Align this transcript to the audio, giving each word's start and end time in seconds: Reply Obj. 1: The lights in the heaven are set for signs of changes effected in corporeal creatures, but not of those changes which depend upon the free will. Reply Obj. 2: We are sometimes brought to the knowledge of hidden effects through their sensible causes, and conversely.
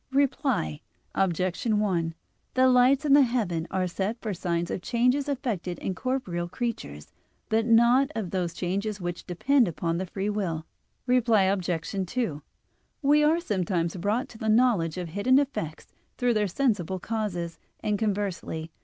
Reply 0.09 0.81
Obj. 1.13 1.63
1: 1.67 2.15
The 2.55 2.67
lights 2.67 3.05
in 3.05 3.13
the 3.13 3.21
heaven 3.21 3.67
are 3.69 3.85
set 3.85 4.19
for 4.19 4.33
signs 4.33 4.71
of 4.71 4.81
changes 4.81 5.29
effected 5.29 5.77
in 5.77 5.93
corporeal 5.93 6.49
creatures, 6.49 7.13
but 7.49 7.67
not 7.67 8.09
of 8.15 8.31
those 8.31 8.55
changes 8.55 8.99
which 8.99 9.27
depend 9.27 9.67
upon 9.67 9.99
the 9.99 10.07
free 10.07 10.31
will. 10.31 10.65
Reply 11.05 11.43
Obj. 11.43 11.69
2: 12.07 12.41
We 13.03 13.23
are 13.23 13.39
sometimes 13.39 13.95
brought 13.95 14.27
to 14.29 14.39
the 14.39 14.49
knowledge 14.49 14.97
of 14.97 15.09
hidden 15.09 15.37
effects 15.37 15.85
through 16.17 16.33
their 16.33 16.47
sensible 16.47 16.97
causes, 16.97 17.59
and 17.81 17.99
conversely. 17.99 18.71